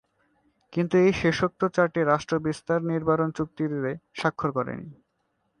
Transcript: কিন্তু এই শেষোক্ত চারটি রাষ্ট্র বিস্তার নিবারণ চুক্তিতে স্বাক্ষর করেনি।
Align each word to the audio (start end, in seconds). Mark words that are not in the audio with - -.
কিন্তু 0.73 0.95
এই 1.05 1.11
শেষোক্ত 1.21 1.61
চারটি 1.75 2.01
রাষ্ট্র 2.03 2.35
বিস্তার 2.39 2.79
নিবারণ 2.89 3.29
চুক্তিতে 3.37 3.91
স্বাক্ষর 4.19 4.49
করেনি। 4.57 4.89